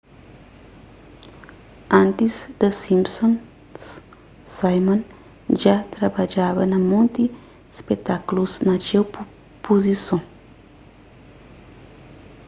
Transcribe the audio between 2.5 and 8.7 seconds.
the simpsons simon dja trabadjaba na monti spetákulus